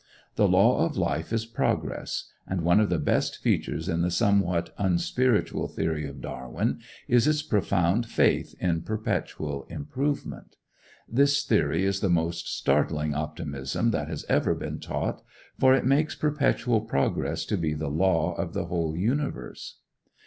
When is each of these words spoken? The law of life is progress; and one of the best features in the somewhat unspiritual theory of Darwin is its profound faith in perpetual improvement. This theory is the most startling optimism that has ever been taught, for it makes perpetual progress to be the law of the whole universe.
The 0.35 0.47
law 0.47 0.83
of 0.83 0.97
life 0.97 1.31
is 1.31 1.45
progress; 1.45 2.31
and 2.47 2.61
one 2.61 2.79
of 2.79 2.89
the 2.89 2.97
best 2.97 3.37
features 3.37 3.87
in 3.87 4.01
the 4.01 4.09
somewhat 4.09 4.73
unspiritual 4.79 5.67
theory 5.67 6.07
of 6.07 6.21
Darwin 6.21 6.79
is 7.07 7.27
its 7.27 7.43
profound 7.43 8.07
faith 8.07 8.55
in 8.59 8.81
perpetual 8.81 9.67
improvement. 9.69 10.55
This 11.07 11.43
theory 11.43 11.85
is 11.85 11.99
the 11.99 12.09
most 12.09 12.47
startling 12.47 13.13
optimism 13.13 13.91
that 13.91 14.07
has 14.07 14.25
ever 14.27 14.55
been 14.55 14.79
taught, 14.79 15.21
for 15.59 15.75
it 15.75 15.85
makes 15.85 16.15
perpetual 16.15 16.81
progress 16.81 17.45
to 17.45 17.55
be 17.55 17.75
the 17.75 17.89
law 17.91 18.33
of 18.33 18.53
the 18.53 18.65
whole 18.65 18.97
universe. 18.97 19.81